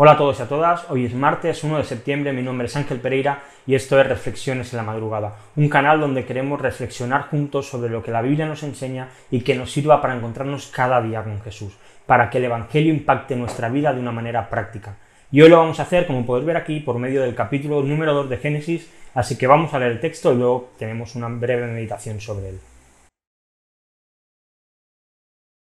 Hola 0.00 0.12
a 0.12 0.16
todos 0.16 0.38
y 0.38 0.42
a 0.42 0.48
todas, 0.48 0.88
hoy 0.90 1.06
es 1.06 1.14
martes 1.14 1.64
1 1.64 1.76
de 1.76 1.82
septiembre, 1.82 2.32
mi 2.32 2.40
nombre 2.40 2.68
es 2.68 2.76
Ángel 2.76 3.00
Pereira 3.00 3.42
y 3.66 3.74
esto 3.74 4.00
es 4.00 4.06
Reflexiones 4.06 4.72
en 4.72 4.76
la 4.76 4.84
Madrugada, 4.84 5.36
un 5.56 5.68
canal 5.68 5.98
donde 5.98 6.24
queremos 6.24 6.60
reflexionar 6.60 7.22
juntos 7.22 7.68
sobre 7.68 7.90
lo 7.90 8.00
que 8.00 8.12
la 8.12 8.22
Biblia 8.22 8.46
nos 8.46 8.62
enseña 8.62 9.08
y 9.28 9.40
que 9.40 9.56
nos 9.56 9.72
sirva 9.72 10.00
para 10.00 10.14
encontrarnos 10.14 10.68
cada 10.68 11.02
día 11.02 11.24
con 11.24 11.40
Jesús, 11.40 11.72
para 12.06 12.30
que 12.30 12.38
el 12.38 12.44
Evangelio 12.44 12.94
impacte 12.94 13.34
nuestra 13.34 13.70
vida 13.70 13.92
de 13.92 13.98
una 13.98 14.12
manera 14.12 14.48
práctica. 14.48 14.96
Y 15.32 15.40
hoy 15.40 15.48
lo 15.48 15.58
vamos 15.58 15.80
a 15.80 15.82
hacer, 15.82 16.06
como 16.06 16.24
podéis 16.24 16.46
ver 16.46 16.58
aquí, 16.58 16.78
por 16.78 16.96
medio 17.00 17.20
del 17.20 17.34
capítulo 17.34 17.82
número 17.82 18.14
2 18.14 18.30
de 18.30 18.36
Génesis, 18.36 18.88
así 19.14 19.36
que 19.36 19.48
vamos 19.48 19.74
a 19.74 19.80
leer 19.80 19.90
el 19.90 20.00
texto 20.00 20.32
y 20.32 20.36
luego 20.36 20.74
tenemos 20.78 21.16
una 21.16 21.26
breve 21.26 21.66
meditación 21.66 22.20
sobre 22.20 22.50
él. 22.50 22.60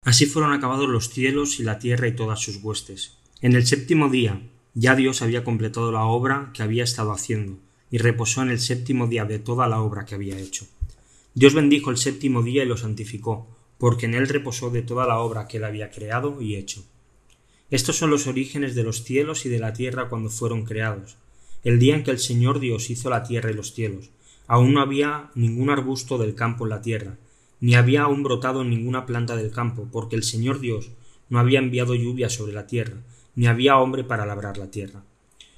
Así 0.05 0.27
fueron 0.27 0.53
acabados 0.53 0.87
los 0.87 1.09
cielos 1.09 1.59
y 1.59 1.63
la 1.63 1.79
tierra 1.79 2.05
y 2.05 2.15
todas 2.15 2.39
sus 2.39 2.63
huestes 2.63 3.17
en 3.39 3.53
el 3.53 3.67
séptimo 3.67 4.09
día 4.09 4.41
ya 4.73 4.95
Dios 4.95 5.21
había 5.21 5.43
completado 5.43 5.91
la 5.91 6.05
obra 6.05 6.51
que 6.53 6.63
había 6.63 6.83
estado 6.83 7.11
haciendo, 7.11 7.59
y 7.91 7.99
reposó 7.99 8.41
en 8.41 8.49
el 8.49 8.59
séptimo 8.59 9.05
día 9.05 9.25
de 9.25 9.37
toda 9.37 9.67
la 9.67 9.79
obra 9.79 10.05
que 10.05 10.15
había 10.15 10.39
hecho. 10.39 10.65
Dios 11.35 11.53
bendijo 11.53 11.91
el 11.91 11.97
séptimo 11.97 12.41
día 12.41 12.63
y 12.63 12.67
lo 12.67 12.77
santificó, 12.77 13.47
porque 13.77 14.07
en 14.07 14.15
él 14.15 14.27
reposó 14.27 14.71
de 14.71 14.81
toda 14.81 15.05
la 15.05 15.19
obra 15.19 15.47
que 15.47 15.57
él 15.57 15.65
había 15.65 15.91
creado 15.91 16.41
y 16.41 16.55
hecho. 16.55 16.83
Estos 17.69 17.95
son 17.95 18.09
los 18.09 18.25
orígenes 18.25 18.73
de 18.73 18.83
los 18.83 19.03
cielos 19.03 19.45
y 19.45 19.49
de 19.49 19.59
la 19.59 19.73
tierra 19.73 20.09
cuando 20.09 20.29
fueron 20.29 20.65
creados, 20.65 21.17
el 21.63 21.77
día 21.77 21.95
en 21.95 22.03
que 22.03 22.11
el 22.11 22.19
Señor 22.19 22.59
Dios 22.59 22.89
hizo 22.89 23.11
la 23.11 23.23
tierra 23.23 23.51
y 23.51 23.53
los 23.53 23.73
cielos. 23.73 24.09
Aún 24.47 24.73
no 24.73 24.81
había 24.81 25.29
ningún 25.35 25.69
arbusto 25.69 26.17
del 26.17 26.33
campo 26.33 26.65
en 26.65 26.69
la 26.71 26.81
tierra, 26.81 27.17
ni 27.59 27.75
había 27.75 28.03
aún 28.03 28.23
brotado 28.23 28.63
ninguna 28.63 29.05
planta 29.05 29.35
del 29.35 29.51
campo, 29.51 29.87
porque 29.91 30.15
el 30.15 30.23
Señor 30.23 30.59
Dios 30.59 30.89
no 31.29 31.39
había 31.39 31.59
enviado 31.59 31.93
lluvia 31.93 32.29
sobre 32.29 32.53
la 32.53 32.65
tierra, 32.65 32.97
ni 33.37 33.45
había 33.45 33.77
hombre 33.77 34.03
para 34.03 34.25
labrar 34.25 34.57
la 34.57 34.71
tierra. 34.71 35.03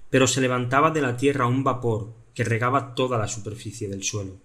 Pero 0.10 0.28
se 0.28 0.42
levantaba 0.42 0.92
de 0.92 1.02
la 1.02 1.16
tierra 1.16 1.48
un 1.48 1.64
vapor 1.64 2.14
que 2.36 2.44
regaba 2.44 2.94
toda 2.94 3.18
la 3.18 3.30
superficie 3.30 3.88
del 3.88 4.04
suelo. 4.04 4.36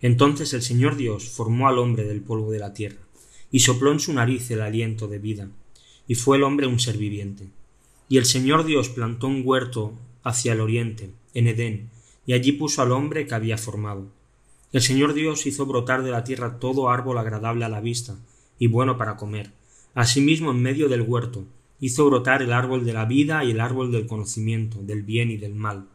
Entonces 0.00 0.54
el 0.54 0.62
Señor 0.62 0.96
Dios 0.96 1.28
formó 1.28 1.68
al 1.68 1.78
hombre 1.78 2.04
del 2.04 2.22
polvo 2.22 2.50
de 2.50 2.58
la 2.58 2.72
tierra, 2.72 3.02
y 3.50 3.60
sopló 3.60 3.92
en 3.92 4.00
su 4.00 4.14
nariz 4.14 4.50
el 4.50 4.62
aliento 4.62 5.06
de 5.06 5.18
vida, 5.18 5.50
y 6.08 6.14
fue 6.14 6.38
el 6.38 6.44
hombre 6.44 6.66
un 6.66 6.80
ser 6.80 6.96
viviente. 6.96 7.50
Y 8.08 8.16
el 8.16 8.24
Señor 8.24 8.64
Dios 8.64 8.88
plantó 8.88 9.26
un 9.26 9.42
huerto 9.44 9.92
hacia 10.22 10.54
el 10.54 10.60
oriente, 10.60 11.10
en 11.34 11.48
Edén, 11.48 11.90
y 12.24 12.32
allí 12.32 12.52
puso 12.52 12.80
al 12.80 12.92
hombre 12.92 13.26
que 13.26 13.34
había 13.34 13.58
formado. 13.58 14.06
El 14.72 14.80
Señor 14.80 15.12
Dios 15.12 15.44
hizo 15.44 15.66
brotar 15.66 16.02
de 16.02 16.10
la 16.10 16.24
tierra 16.24 16.58
todo 16.58 16.88
árbol 16.88 17.18
agradable 17.18 17.66
a 17.66 17.68
la 17.68 17.82
vista, 17.82 18.16
y 18.58 18.66
bueno 18.66 18.96
para 18.96 19.18
comer. 19.18 19.50
Asimismo 19.94 20.52
en 20.52 20.62
medio 20.62 20.88
del 20.88 21.02
huerto 21.02 21.44
hizo 21.82 22.06
brotar 22.06 22.42
el 22.42 22.52
árbol 22.52 22.84
de 22.84 22.92
la 22.92 23.06
vida 23.06 23.44
y 23.44 23.50
el 23.50 23.60
árbol 23.60 23.90
del 23.90 24.06
conocimiento, 24.06 24.78
del 24.80 25.02
bien 25.02 25.32
y 25.32 25.36
del 25.36 25.56
mal. 25.56 25.88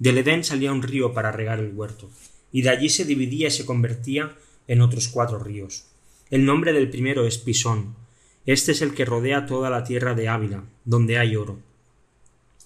Del 0.00 0.18
Edén 0.18 0.42
salía 0.42 0.72
un 0.72 0.82
río 0.82 1.14
para 1.14 1.30
regar 1.30 1.60
el 1.60 1.72
huerto, 1.72 2.10
y 2.50 2.62
de 2.62 2.70
allí 2.70 2.88
se 2.88 3.04
dividía 3.04 3.46
y 3.46 3.52
se 3.52 3.64
convertía 3.64 4.34
en 4.66 4.80
otros 4.80 5.06
cuatro 5.06 5.38
ríos. 5.38 5.86
El 6.30 6.44
nombre 6.44 6.72
del 6.72 6.90
primero 6.90 7.28
es 7.28 7.38
Pisón. 7.38 7.94
Este 8.44 8.72
es 8.72 8.82
el 8.82 8.92
que 8.92 9.04
rodea 9.04 9.46
toda 9.46 9.70
la 9.70 9.84
tierra 9.84 10.14
de 10.14 10.26
Ávila, 10.26 10.64
donde 10.84 11.16
hay 11.16 11.36
oro. 11.36 11.60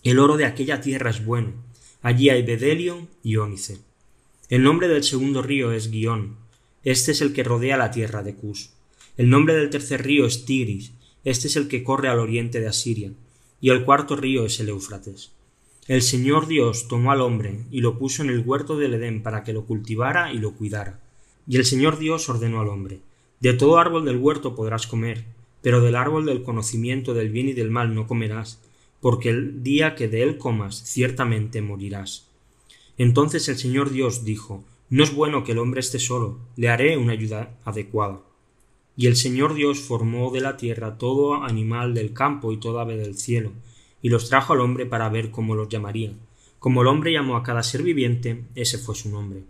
El 0.03 0.19
oro 0.19 0.38
de 0.38 0.47
aquella 0.47 0.80
tierra 0.80 1.10
es 1.10 1.22
bueno. 1.22 1.53
Allí 2.00 2.30
hay 2.30 2.42
bedelio 2.44 3.09
y 3.22 3.36
ónice. 3.36 3.76
El 4.48 4.62
nombre 4.62 4.88
del 4.88 5.04
segundo 5.04 5.42
río 5.42 5.70
es 5.72 5.91
Guión. 5.91 6.36
Este 6.82 7.12
es 7.12 7.20
el 7.20 7.34
que 7.34 7.44
rodea 7.44 7.76
la 7.76 7.91
tierra 7.91 8.22
de 8.22 8.34
Cus. 8.34 8.70
El 9.19 9.28
nombre 9.28 9.54
del 9.54 9.69
tercer 9.69 10.03
río 10.03 10.25
es 10.25 10.47
Tigris. 10.47 10.92
Este 11.28 11.49
es 11.49 11.56
el 11.56 11.69
que 11.69 11.84
corre 11.84 12.09
al 12.09 12.21
oriente 12.21 12.59
de 12.59 12.69
Asiria, 12.69 13.12
y 13.61 13.69
el 13.69 13.84
cuarto 13.84 14.16
río 14.16 14.47
es 14.47 14.61
el 14.61 14.71
Éufrates. 14.71 15.33
El 15.87 16.00
Señor 16.00 16.47
Dios 16.47 16.89
tomó 16.89 17.12
al 17.12 17.21
hombre 17.21 17.66
y 17.71 17.83
lo 17.83 17.99
puso 17.99 18.22
en 18.22 18.31
el 18.31 18.41
huerto 18.41 18.78
del 18.78 18.94
Edén 18.94 19.22
para 19.22 19.44
que 19.44 19.53
lo 19.53 19.66
cultivara 19.66 20.33
y 20.33 20.39
lo 20.39 20.53
cuidara. 20.53 21.03
Y 21.47 21.59
el 21.59 21.66
Señor 21.66 21.99
Dios 21.99 22.31
ordenó 22.31 22.61
al 22.61 22.69
hombre 22.69 23.00
De 23.41 23.53
todo 23.53 23.77
árbol 23.77 24.06
del 24.06 24.16
huerto 24.16 24.55
podrás 24.55 24.87
comer, 24.87 25.27
pero 25.61 25.83
del 25.83 25.97
árbol 25.97 26.25
del 26.25 26.43
conocimiento 26.43 27.12
del 27.12 27.28
bien 27.28 27.50
y 27.50 27.53
del 27.53 27.71
mal 27.71 27.95
no 27.95 28.06
comerás, 28.06 28.62
porque 29.03 29.28
el 29.28 29.62
día 29.62 29.95
que 29.97 30.09
de 30.09 30.22
él 30.22 30.39
comas 30.39 30.83
ciertamente 30.83 31.60
morirás. 31.60 32.27
Entonces 32.97 33.50
el 33.50 33.59
Señor 33.59 33.91
Dios 33.91 34.25
dijo 34.25 34.65
No 34.89 35.05
es 35.05 35.15
bueno 35.15 35.45
que 35.45 35.53
el 35.53 35.59
hombre 35.59 35.81
esté 35.81 35.99
solo, 35.99 36.39
le 36.56 36.71
haré 36.71 36.97
una 36.97 37.12
ayuda 37.12 37.59
adecuada. 37.66 38.22
Y 38.98 39.06
el 39.06 39.14
Señor 39.14 39.54
Dios 39.54 39.78
formó 39.78 40.32
de 40.32 40.41
la 40.41 40.56
tierra 40.56 40.98
todo 40.98 41.44
animal 41.44 41.94
del 41.94 42.12
campo 42.12 42.50
y 42.50 42.56
toda 42.56 42.82
ave 42.82 42.97
del 42.97 43.16
cielo, 43.16 43.53
y 44.03 44.09
los 44.09 44.28
trajo 44.28 44.54
al 44.54 44.60
hombre 44.60 44.86
para 44.86 45.09
ver 45.09 45.31
cómo 45.31 45.54
los 45.54 45.69
llamaría. 45.69 46.14
Como 46.59 46.82
el 46.82 46.88
hombre 46.88 47.12
llamó 47.12 47.36
a 47.36 47.44
cada 47.44 47.62
ser 47.62 47.84
viviente, 47.84 48.42
ese 48.56 48.76
fue 48.76 48.97
su 48.97 49.09
nombre. 49.09 49.44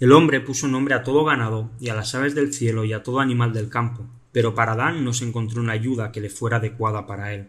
El 0.00 0.10
hombre 0.10 0.40
puso 0.40 0.66
nombre 0.66 0.96
a 0.96 1.04
todo 1.04 1.24
ganado 1.24 1.70
y 1.78 1.90
a 1.90 1.94
las 1.94 2.16
aves 2.16 2.34
del 2.34 2.52
cielo 2.52 2.84
y 2.84 2.92
a 2.92 3.04
todo 3.04 3.20
animal 3.20 3.52
del 3.52 3.68
campo, 3.68 4.08
pero 4.32 4.56
para 4.56 4.72
Adán 4.72 5.04
no 5.04 5.12
se 5.12 5.24
encontró 5.24 5.62
una 5.62 5.74
ayuda 5.74 6.10
que 6.10 6.20
le 6.20 6.28
fuera 6.28 6.56
adecuada 6.56 7.06
para 7.06 7.32
él. 7.32 7.46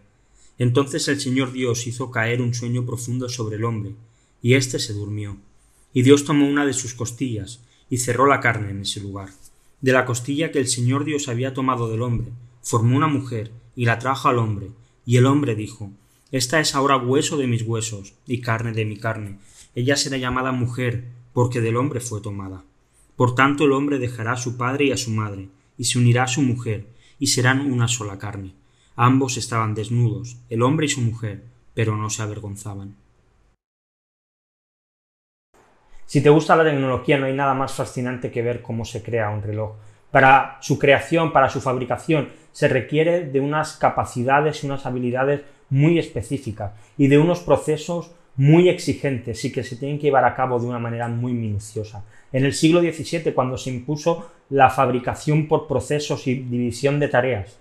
Entonces 0.60 1.08
el 1.08 1.20
Señor 1.20 1.52
Dios 1.52 1.88
hizo 1.88 2.12
caer 2.12 2.40
un 2.40 2.54
sueño 2.54 2.86
profundo 2.86 3.30
sobre 3.30 3.56
el 3.56 3.66
hombre, 3.66 3.96
y 4.44 4.54
éste 4.54 4.78
se 4.78 4.94
durmió. 4.94 5.38
Y 5.92 6.04
Dios 6.04 6.24
tomó 6.24 6.48
una 6.48 6.68
de 6.68 6.74
sus 6.74 6.94
costillas, 6.94 7.64
y 7.90 7.98
cerró 7.98 8.28
la 8.28 8.42
carne 8.42 8.70
en 8.70 8.82
ese 8.82 9.00
lugar 9.00 9.30
de 9.82 9.92
la 9.92 10.06
costilla 10.06 10.52
que 10.52 10.60
el 10.60 10.68
Señor 10.68 11.06
Dios 11.06 11.28
había 11.28 11.54
tomado 11.54 11.90
del 11.90 12.02
hombre, 12.02 12.28
formó 12.62 12.98
una 12.98 13.08
mujer 13.08 13.52
y 13.76 13.86
la 13.86 14.00
trajo 14.00 14.30
al 14.30 14.40
hombre, 14.40 14.72
y 15.06 15.18
el 15.18 15.26
hombre 15.26 15.56
dijo 15.56 15.92
Esta 16.32 16.60
es 16.60 16.76
ahora 16.76 16.98
hueso 16.98 17.38
de 17.38 17.48
mis 17.48 17.62
huesos 17.62 18.14
y 18.26 18.42
carne 18.42 18.72
de 18.72 18.86
mi 18.86 18.98
carne. 18.98 19.38
Ella 19.76 19.96
será 19.96 20.18
llamada 20.18 20.52
mujer, 20.52 21.06
porque 21.34 21.62
del 21.62 21.76
hombre 21.76 22.00
fue 22.00 22.22
tomada. 22.22 22.64
Por 23.16 23.36
tanto 23.36 23.66
el 23.66 23.74
hombre 23.74 24.00
dejará 24.00 24.34
a 24.34 24.38
su 24.38 24.58
padre 24.58 24.86
y 24.86 24.92
a 24.92 24.98
su 24.98 25.12
madre, 25.12 25.50
y 25.78 25.86
se 25.86 26.00
unirá 26.00 26.24
a 26.24 26.28
su 26.28 26.42
mujer, 26.42 26.88
y 27.20 27.28
serán 27.28 27.72
una 27.72 27.88
sola 27.88 28.18
carne. 28.18 28.54
Ambos 28.96 29.38
estaban 29.38 29.76
desnudos, 29.76 30.38
el 30.50 30.62
hombre 30.62 30.86
y 30.86 30.90
su 30.90 31.02
mujer, 31.02 31.44
pero 31.74 31.98
no 31.98 32.10
se 32.10 32.22
avergonzaban. 32.22 32.96
Si 36.06 36.22
te 36.22 36.30
gusta 36.30 36.56
la 36.56 36.64
tecnología, 36.64 37.18
no 37.18 37.26
hay 37.26 37.34
nada 37.34 37.54
más 37.56 37.74
fascinante 37.74 38.32
que 38.32 38.44
ver 38.44 38.62
cómo 38.62 38.86
se 38.86 39.02
crea 39.02 39.32
un 39.32 39.42
reloj. 39.42 39.74
Para 40.12 40.58
su 40.62 40.78
creación, 40.78 41.34
para 41.34 41.50
su 41.50 41.62
fabricación, 41.62 42.30
se 42.52 42.68
requiere 42.68 43.26
de 43.26 43.40
unas 43.40 43.76
capacidades 43.76 44.64
y 44.64 44.68
unas 44.68 44.86
habilidades 44.86 45.42
muy 45.70 45.98
específicas 45.98 46.74
y 46.98 47.08
de 47.08 47.18
unos 47.18 47.40
procesos 47.40 48.12
muy 48.38 48.70
exigentes 48.70 49.44
y 49.46 49.52
que 49.52 49.64
se 49.64 49.78
tienen 49.78 49.98
que 49.98 50.08
llevar 50.08 50.26
a 50.26 50.36
cabo 50.36 50.60
de 50.60 50.68
una 50.68 50.80
manera 50.80 51.08
muy 51.08 51.34
minuciosa. 51.34 52.04
En 52.32 52.46
el 52.46 52.54
siglo 52.54 52.82
XVII, 52.82 53.34
cuando 53.34 53.58
se 53.58 53.72
impuso 53.72 54.30
la 54.50 54.70
fabricación 54.70 55.48
por 55.48 55.68
procesos 55.68 56.28
y 56.28 56.36
división 56.36 57.00
de 57.00 57.08
tareas, 57.08 57.58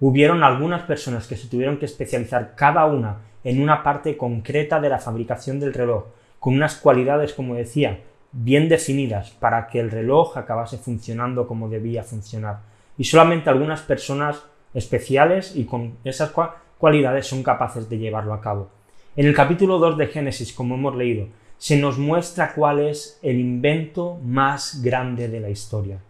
hubieron 0.00 0.42
algunas 0.42 0.82
personas 0.82 1.26
que 1.26 1.36
se 1.36 1.48
tuvieron 1.48 1.76
que 1.76 1.86
especializar 1.86 2.54
cada 2.56 2.86
una 2.86 3.18
en 3.44 3.60
una 3.60 3.82
parte 3.82 4.16
concreta 4.16 4.80
de 4.80 4.88
la 4.88 4.98
fabricación 4.98 5.60
del 5.60 5.74
reloj, 5.74 6.04
con 6.42 6.54
unas 6.54 6.74
cualidades, 6.74 7.34
como 7.34 7.54
decía, 7.54 8.00
bien 8.32 8.68
definidas 8.68 9.30
para 9.30 9.68
que 9.68 9.78
el 9.78 9.92
reloj 9.92 10.36
acabase 10.36 10.76
funcionando 10.76 11.46
como 11.46 11.68
debía 11.68 12.02
funcionar. 12.02 12.62
Y 12.98 13.04
solamente 13.04 13.48
algunas 13.48 13.82
personas 13.82 14.42
especiales 14.74 15.54
y 15.54 15.66
con 15.66 15.98
esas 16.02 16.32
cualidades 16.78 17.28
son 17.28 17.44
capaces 17.44 17.88
de 17.88 17.98
llevarlo 17.98 18.34
a 18.34 18.40
cabo. 18.40 18.70
En 19.14 19.26
el 19.26 19.36
capítulo 19.36 19.78
2 19.78 19.96
de 19.96 20.08
Génesis, 20.08 20.52
como 20.52 20.74
hemos 20.74 20.96
leído, 20.96 21.28
se 21.58 21.76
nos 21.76 21.96
muestra 21.96 22.54
cuál 22.54 22.80
es 22.80 23.20
el 23.22 23.38
invento 23.38 24.18
más 24.24 24.82
grande 24.82 25.28
de 25.28 25.38
la 25.38 25.48
historia. 25.48 26.00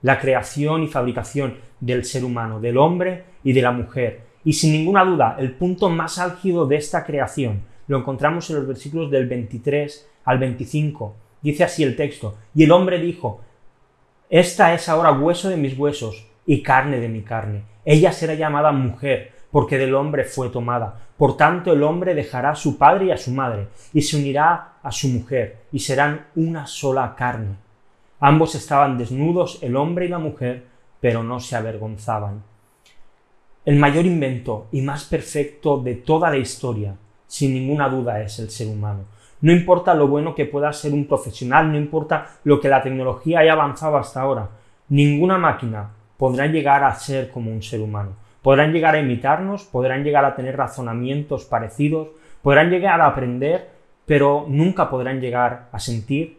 La 0.00 0.18
creación 0.18 0.84
y 0.84 0.88
fabricación 0.88 1.58
del 1.80 2.06
ser 2.06 2.24
humano, 2.24 2.60
del 2.60 2.78
hombre 2.78 3.24
y 3.44 3.52
de 3.52 3.60
la 3.60 3.72
mujer. 3.72 4.22
Y 4.42 4.54
sin 4.54 4.72
ninguna 4.72 5.04
duda, 5.04 5.36
el 5.38 5.52
punto 5.52 5.90
más 5.90 6.18
álgido 6.18 6.64
de 6.64 6.76
esta 6.76 7.04
creación 7.04 7.70
lo 7.88 7.98
encontramos 7.98 8.48
en 8.50 8.56
los 8.56 8.66
versículos 8.66 9.10
del 9.10 9.26
23 9.26 10.08
al 10.24 10.38
25. 10.38 11.16
Dice 11.40 11.64
así 11.64 11.82
el 11.82 11.96
texto, 11.96 12.36
y 12.54 12.64
el 12.64 12.72
hombre 12.72 13.00
dijo, 13.00 13.40
Esta 14.30 14.74
es 14.74 14.88
ahora 14.88 15.12
hueso 15.12 15.48
de 15.48 15.56
mis 15.56 15.76
huesos 15.76 16.26
y 16.46 16.62
carne 16.62 17.00
de 17.00 17.08
mi 17.08 17.22
carne. 17.22 17.64
Ella 17.84 18.12
será 18.12 18.34
llamada 18.34 18.72
mujer, 18.72 19.32
porque 19.50 19.78
del 19.78 19.94
hombre 19.94 20.24
fue 20.24 20.48
tomada. 20.48 21.00
Por 21.16 21.36
tanto 21.36 21.72
el 21.72 21.82
hombre 21.82 22.14
dejará 22.14 22.50
a 22.50 22.56
su 22.56 22.78
padre 22.78 23.06
y 23.06 23.10
a 23.10 23.16
su 23.16 23.32
madre, 23.32 23.68
y 23.92 24.02
se 24.02 24.16
unirá 24.16 24.74
a 24.82 24.92
su 24.92 25.08
mujer, 25.08 25.64
y 25.72 25.80
serán 25.80 26.26
una 26.36 26.66
sola 26.66 27.14
carne. 27.16 27.56
Ambos 28.20 28.54
estaban 28.54 28.96
desnudos, 28.96 29.58
el 29.62 29.76
hombre 29.76 30.06
y 30.06 30.08
la 30.08 30.18
mujer, 30.18 30.66
pero 31.00 31.24
no 31.24 31.40
se 31.40 31.56
avergonzaban. 31.56 32.44
El 33.64 33.76
mayor 33.76 34.06
invento 34.06 34.68
y 34.70 34.80
más 34.80 35.04
perfecto 35.04 35.78
de 35.78 35.96
toda 35.96 36.30
la 36.30 36.38
historia 36.38 36.96
sin 37.32 37.54
ninguna 37.54 37.88
duda 37.88 38.20
es 38.20 38.38
el 38.40 38.50
ser 38.50 38.68
humano. 38.68 39.06
No 39.40 39.52
importa 39.52 39.94
lo 39.94 40.06
bueno 40.06 40.34
que 40.34 40.44
pueda 40.44 40.70
ser 40.70 40.92
un 40.92 41.06
profesional, 41.06 41.72
no 41.72 41.78
importa 41.78 42.26
lo 42.44 42.60
que 42.60 42.68
la 42.68 42.82
tecnología 42.82 43.38
haya 43.38 43.54
avanzado 43.54 43.96
hasta 43.96 44.20
ahora, 44.20 44.50
ninguna 44.90 45.38
máquina 45.38 45.92
podrá 46.18 46.46
llegar 46.46 46.84
a 46.84 46.94
ser 46.94 47.30
como 47.30 47.50
un 47.50 47.62
ser 47.62 47.80
humano, 47.80 48.16
podrán 48.42 48.70
llegar 48.70 48.96
a 48.96 49.00
imitarnos, 49.00 49.64
podrán 49.64 50.04
llegar 50.04 50.26
a 50.26 50.34
tener 50.34 50.58
razonamientos 50.58 51.46
parecidos, 51.46 52.08
podrán 52.42 52.68
llegar 52.68 53.00
a 53.00 53.06
aprender, 53.06 53.70
pero 54.04 54.44
nunca 54.46 54.90
podrán 54.90 55.18
llegar 55.18 55.70
a 55.72 55.78
sentir. 55.78 56.36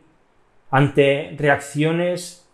Ante 0.70 1.36
reacciones 1.40 2.48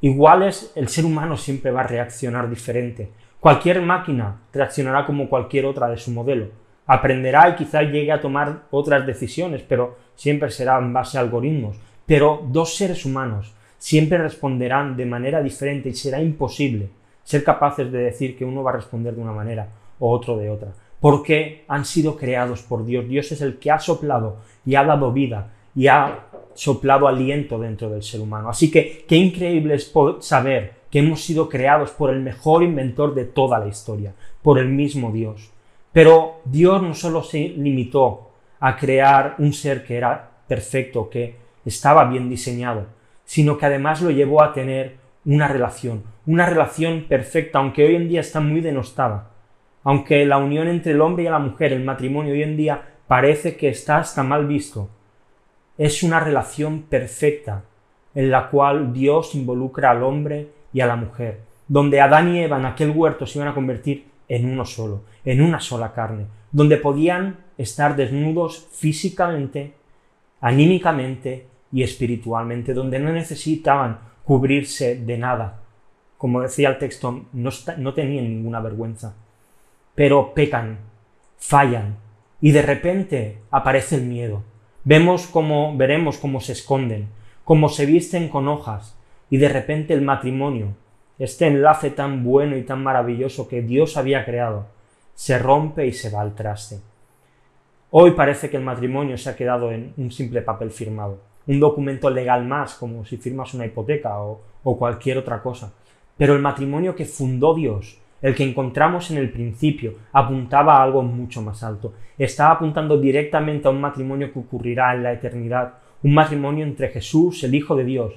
iguales, 0.00 0.72
el 0.74 0.88
ser 0.88 1.04
humano 1.04 1.36
siempre 1.36 1.70
va 1.70 1.82
a 1.82 1.86
reaccionar 1.86 2.48
diferente. 2.48 3.10
Cualquier 3.40 3.82
máquina 3.82 4.40
reaccionará 4.54 5.04
como 5.04 5.28
cualquier 5.28 5.66
otra 5.66 5.90
de 5.90 5.98
su 5.98 6.12
modelo. 6.12 6.62
Aprenderá 6.92 7.48
y 7.48 7.54
quizá 7.54 7.82
llegue 7.82 8.12
a 8.12 8.20
tomar 8.20 8.64
otras 8.70 9.06
decisiones, 9.06 9.62
pero 9.66 9.96
siempre 10.14 10.50
será 10.50 10.78
en 10.78 10.92
base 10.92 11.16
a 11.16 11.22
algoritmos. 11.22 11.78
Pero 12.04 12.42
dos 12.46 12.76
seres 12.76 13.06
humanos 13.06 13.54
siempre 13.78 14.18
responderán 14.18 14.94
de 14.94 15.06
manera 15.06 15.42
diferente 15.42 15.88
y 15.88 15.94
será 15.94 16.20
imposible 16.20 16.90
ser 17.24 17.44
capaces 17.44 17.90
de 17.90 17.96
decir 17.96 18.36
que 18.36 18.44
uno 18.44 18.62
va 18.62 18.72
a 18.72 18.76
responder 18.76 19.14
de 19.14 19.22
una 19.22 19.32
manera 19.32 19.68
o 20.00 20.10
otro 20.10 20.36
de 20.36 20.50
otra, 20.50 20.68
porque 21.00 21.64
han 21.66 21.86
sido 21.86 22.14
creados 22.14 22.60
por 22.60 22.84
Dios. 22.84 23.08
Dios 23.08 23.32
es 23.32 23.40
el 23.40 23.58
que 23.58 23.70
ha 23.70 23.78
soplado 23.78 24.36
y 24.66 24.74
ha 24.74 24.84
dado 24.84 25.12
vida 25.12 25.50
y 25.74 25.86
ha 25.86 26.26
soplado 26.52 27.08
aliento 27.08 27.58
dentro 27.58 27.88
del 27.88 28.02
ser 28.02 28.20
humano. 28.20 28.50
Así 28.50 28.70
que 28.70 29.06
qué 29.08 29.16
increíble 29.16 29.76
es 29.76 29.90
saber 30.20 30.74
que 30.90 30.98
hemos 30.98 31.24
sido 31.24 31.48
creados 31.48 31.90
por 31.92 32.10
el 32.10 32.20
mejor 32.20 32.62
inventor 32.62 33.14
de 33.14 33.24
toda 33.24 33.58
la 33.58 33.68
historia, 33.68 34.12
por 34.42 34.58
el 34.58 34.68
mismo 34.68 35.10
Dios. 35.10 35.50
Pero 35.92 36.40
Dios 36.44 36.82
no 36.82 36.94
solo 36.94 37.22
se 37.22 37.48
limitó 37.48 38.30
a 38.60 38.76
crear 38.76 39.34
un 39.38 39.52
ser 39.52 39.84
que 39.84 39.96
era 39.96 40.30
perfecto, 40.46 41.10
que 41.10 41.36
estaba 41.64 42.04
bien 42.04 42.28
diseñado, 42.28 42.86
sino 43.24 43.58
que 43.58 43.66
además 43.66 44.00
lo 44.02 44.10
llevó 44.10 44.42
a 44.42 44.52
tener 44.52 44.96
una 45.24 45.48
relación, 45.48 46.02
una 46.26 46.46
relación 46.46 47.04
perfecta, 47.08 47.58
aunque 47.58 47.86
hoy 47.86 47.96
en 47.96 48.08
día 48.08 48.20
está 48.20 48.40
muy 48.40 48.60
denostada. 48.60 49.30
Aunque 49.84 50.24
la 50.24 50.38
unión 50.38 50.68
entre 50.68 50.92
el 50.92 51.00
hombre 51.00 51.24
y 51.24 51.28
la 51.28 51.38
mujer, 51.38 51.72
el 51.72 51.84
matrimonio 51.84 52.32
hoy 52.32 52.42
en 52.42 52.56
día 52.56 52.82
parece 53.06 53.56
que 53.56 53.68
está 53.68 53.98
hasta 53.98 54.22
mal 54.22 54.46
visto, 54.46 54.88
es 55.76 56.02
una 56.02 56.20
relación 56.20 56.82
perfecta 56.82 57.64
en 58.14 58.30
la 58.30 58.48
cual 58.48 58.92
Dios 58.92 59.34
involucra 59.34 59.90
al 59.90 60.02
hombre 60.02 60.48
y 60.72 60.80
a 60.80 60.86
la 60.86 60.96
mujer, 60.96 61.40
donde 61.66 62.00
Adán 62.00 62.34
y 62.34 62.40
Eva 62.40 62.58
en 62.58 62.66
aquel 62.66 62.90
huerto 62.90 63.26
se 63.26 63.38
iban 63.38 63.48
a 63.48 63.54
convertir 63.54 64.11
en 64.32 64.50
uno 64.50 64.64
solo, 64.64 65.02
en 65.26 65.42
una 65.42 65.60
sola 65.60 65.92
carne, 65.92 66.24
donde 66.52 66.78
podían 66.78 67.36
estar 67.58 67.96
desnudos 67.96 68.66
físicamente, 68.72 69.74
anímicamente 70.40 71.48
y 71.70 71.82
espiritualmente, 71.82 72.72
donde 72.72 72.98
no 72.98 73.12
necesitaban 73.12 73.98
cubrirse 74.24 74.96
de 74.96 75.18
nada. 75.18 75.60
Como 76.16 76.40
decía 76.40 76.70
el 76.70 76.78
texto, 76.78 77.26
no, 77.34 77.50
no 77.76 77.92
tenían 77.92 78.24
ninguna 78.24 78.60
vergüenza. 78.60 79.14
Pero 79.94 80.32
pecan, 80.32 80.78
fallan, 81.36 81.98
y 82.40 82.52
de 82.52 82.62
repente 82.62 83.38
aparece 83.50 83.96
el 83.96 84.04
miedo. 84.04 84.44
Vemos 84.84 85.26
cómo, 85.26 85.76
veremos 85.76 86.16
cómo 86.16 86.40
se 86.40 86.52
esconden, 86.52 87.08
cómo 87.44 87.68
se 87.68 87.84
visten 87.84 88.30
con 88.30 88.48
hojas, 88.48 88.98
y 89.28 89.36
de 89.36 89.50
repente 89.50 89.92
el 89.92 90.00
matrimonio, 90.00 90.74
este 91.18 91.46
enlace 91.46 91.90
tan 91.90 92.24
bueno 92.24 92.56
y 92.56 92.62
tan 92.62 92.82
maravilloso 92.82 93.48
que 93.48 93.62
Dios 93.62 93.96
había 93.96 94.24
creado, 94.24 94.66
se 95.14 95.38
rompe 95.38 95.86
y 95.86 95.92
se 95.92 96.10
va 96.10 96.20
al 96.20 96.34
traste. 96.34 96.80
Hoy 97.90 98.12
parece 98.12 98.48
que 98.48 98.56
el 98.56 98.62
matrimonio 98.62 99.18
se 99.18 99.30
ha 99.30 99.36
quedado 99.36 99.70
en 99.70 99.92
un 99.96 100.10
simple 100.10 100.42
papel 100.42 100.70
firmado 100.70 101.32
un 101.46 101.60
documento 101.60 102.10
legal 102.10 102.44
más, 102.46 102.74
como 102.74 103.04
si 103.04 103.16
firmas 103.16 103.54
una 103.54 103.66
hipoteca 103.66 104.20
o, 104.20 104.40
cualquier 104.62 105.18
otra 105.18 105.42
cosa. 105.42 105.72
Pero 106.16 106.34
el 106.34 106.42
matrimonio 106.42 106.94
que 106.94 107.04
fundó 107.04 107.54
Dios, 107.54 107.98
el 108.20 108.34
que 108.34 108.44
encontramos 108.44 109.10
en 109.10 109.18
el 109.18 109.30
principio, 109.30 109.94
apuntaba 110.12 110.76
a 110.76 110.82
algo 110.82 111.02
mucho 111.02 111.42
más 111.42 111.62
alto. 111.62 111.94
Estaba 112.16 112.52
apuntando 112.52 112.98
directamente 112.98 113.66
a 113.66 113.70
un 113.70 113.80
matrimonio 113.80 114.32
que 114.32 114.38
ocurrirá 114.38 114.94
en 114.94 115.02
la 115.02 115.12
eternidad, 115.12 115.74
un 116.02 116.14
matrimonio 116.14 116.64
entre 116.64 116.88
Jesús, 116.88 117.42
el 117.42 117.54
Hijo 117.54 117.74
de 117.74 117.84
Dios, 117.84 118.14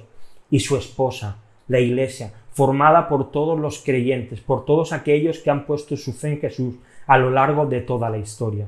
y 0.50 0.60
su 0.60 0.76
esposa, 0.76 1.38
la 1.68 1.80
Iglesia, 1.80 2.32
formada 2.56 3.06
por 3.06 3.30
todos 3.30 3.60
los 3.60 3.82
creyentes, 3.84 4.40
por 4.40 4.64
todos 4.64 4.94
aquellos 4.94 5.40
que 5.40 5.50
han 5.50 5.66
puesto 5.66 5.94
su 5.94 6.14
fe 6.14 6.28
en 6.28 6.40
Jesús 6.40 6.76
a 7.06 7.18
lo 7.18 7.30
largo 7.30 7.66
de 7.66 7.82
toda 7.82 8.08
la 8.08 8.16
historia. 8.16 8.66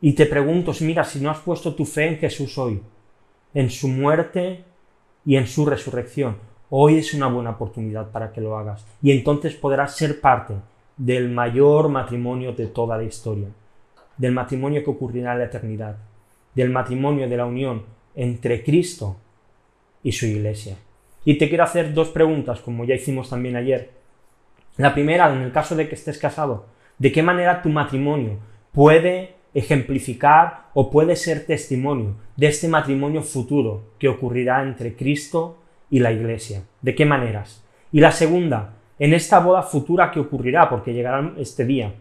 Y 0.00 0.14
te 0.14 0.26
pregunto, 0.26 0.72
mira, 0.80 1.04
si 1.04 1.20
no 1.20 1.30
has 1.30 1.38
puesto 1.38 1.76
tu 1.76 1.84
fe 1.84 2.08
en 2.08 2.18
Jesús 2.18 2.58
hoy, 2.58 2.82
en 3.54 3.70
su 3.70 3.86
muerte 3.86 4.64
y 5.24 5.36
en 5.36 5.46
su 5.46 5.64
resurrección. 5.64 6.38
Hoy 6.70 6.98
es 6.98 7.14
una 7.14 7.28
buena 7.28 7.50
oportunidad 7.50 8.10
para 8.10 8.32
que 8.32 8.40
lo 8.40 8.58
hagas 8.58 8.84
y 9.00 9.12
entonces 9.12 9.54
podrás 9.54 9.94
ser 9.94 10.20
parte 10.20 10.54
del 10.96 11.28
mayor 11.28 11.88
matrimonio 11.88 12.52
de 12.52 12.66
toda 12.66 12.96
la 12.96 13.04
historia, 13.04 13.46
del 14.16 14.32
matrimonio 14.32 14.82
que 14.82 14.90
ocurrirá 14.90 15.34
en 15.34 15.38
la 15.38 15.44
eternidad, 15.44 15.98
del 16.52 16.70
matrimonio 16.70 17.28
de 17.28 17.36
la 17.36 17.46
unión 17.46 17.84
entre 18.16 18.64
Cristo 18.64 19.14
y 20.02 20.10
su 20.10 20.26
iglesia. 20.26 20.76
Y 21.28 21.36
te 21.36 21.50
quiero 21.50 21.64
hacer 21.64 21.92
dos 21.92 22.08
preguntas, 22.08 22.60
como 22.60 22.86
ya 22.86 22.94
hicimos 22.94 23.28
también 23.28 23.54
ayer. 23.54 23.90
La 24.78 24.94
primera, 24.94 25.30
en 25.30 25.42
el 25.42 25.52
caso 25.52 25.76
de 25.76 25.86
que 25.86 25.94
estés 25.94 26.16
casado, 26.16 26.64
¿de 26.96 27.12
qué 27.12 27.22
manera 27.22 27.60
tu 27.60 27.68
matrimonio 27.68 28.38
puede 28.72 29.34
ejemplificar 29.52 30.68
o 30.72 30.90
puede 30.90 31.16
ser 31.16 31.44
testimonio 31.44 32.14
de 32.34 32.46
este 32.46 32.66
matrimonio 32.66 33.22
futuro 33.22 33.90
que 33.98 34.08
ocurrirá 34.08 34.62
entre 34.62 34.96
Cristo 34.96 35.58
y 35.90 35.98
la 35.98 36.12
Iglesia. 36.12 36.62
¿De 36.80 36.94
qué 36.94 37.04
maneras? 37.04 37.62
Y 37.92 38.00
la 38.00 38.12
segunda, 38.12 38.76
en 38.98 39.12
esta 39.12 39.38
boda 39.40 39.62
futura 39.62 40.10
que 40.10 40.20
ocurrirá, 40.20 40.70
porque 40.70 40.94
llegará 40.94 41.34
este 41.36 41.66
día, 41.66 41.92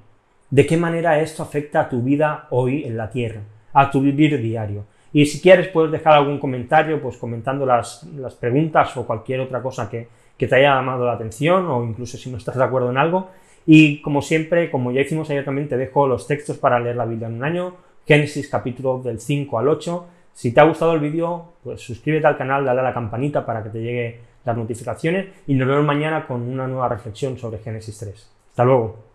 ¿de 0.50 0.66
qué 0.66 0.78
manera 0.78 1.20
esto 1.20 1.44
afecta 1.44 1.82
a 1.82 1.90
tu 1.90 2.02
vida 2.02 2.48
hoy 2.50 2.86
en 2.86 2.96
la 2.96 3.10
tierra, 3.10 3.42
a 3.74 3.92
tu 3.92 4.00
vivir 4.00 4.42
diario? 4.42 4.86
Y 5.14 5.26
si 5.26 5.42
quieres 5.42 5.68
puedes 5.70 5.92
dejar 5.92 6.14
algún 6.14 6.40
comentario, 6.40 7.02
pues 7.02 7.18
comentando 7.18 7.66
las, 7.66 8.04
las 8.16 8.36
preguntas 8.36 8.96
o 8.98 9.06
cualquier 9.06 9.40
otra 9.40 9.62
cosa 9.62 9.90
que, 9.90 10.08
que 10.38 10.48
te 10.48 10.56
haya 10.56 10.76
llamado 10.76 11.06
la 11.06 11.14
atención 11.14 11.66
o 11.68 11.84
incluso 11.84 12.18
si 12.18 12.30
no 12.30 12.38
estás 12.38 12.56
de 12.56 12.64
acuerdo 12.64 12.92
en 12.92 12.98
algo. 12.98 13.30
Y 13.66 14.02
como 14.02 14.22
siempre, 14.22 14.72
como 14.72 14.92
ya 14.92 15.02
hicimos 15.02 15.30
ayer 15.30 15.44
también, 15.44 15.68
te 15.68 15.78
dejo 15.78 16.08
los 16.08 16.28
textos 16.28 16.58
para 16.58 16.80
leer 16.80 16.96
la 16.96 17.06
Biblia 17.06 17.28
en 17.28 17.36
un 17.36 17.44
año, 17.44 17.76
Génesis 18.06 18.48
capítulo 18.48 19.02
del 19.04 19.20
5 19.20 19.60
al 19.60 19.68
8. 19.68 20.08
Si 20.34 20.54
te 20.54 20.62
ha 20.62 20.64
gustado 20.64 20.94
el 20.94 21.00
vídeo, 21.00 21.54
pues 21.64 21.82
suscríbete 21.82 22.28
al 22.28 22.38
canal, 22.38 22.64
dale 22.64 22.80
a 22.80 22.84
la 22.84 22.94
campanita 22.94 23.46
para 23.46 23.64
que 23.64 23.70
te 23.70 23.82
llegue 23.82 24.20
las 24.46 24.56
notificaciones 24.56 25.28
y 25.48 25.56
nos 25.56 25.68
vemos 25.68 25.84
mañana 25.84 26.26
con 26.26 26.42
una 26.44 26.68
nueva 26.68 26.88
reflexión 26.88 27.38
sobre 27.38 27.60
Génesis 27.60 27.98
3. 27.98 28.32
Hasta 28.52 28.64
luego. 28.64 29.07